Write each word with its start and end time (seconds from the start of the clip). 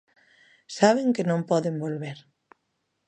Saben 0.77 1.07
que 1.15 1.27
non 1.29 1.47
poden 1.51 1.75
volver. 1.83 2.17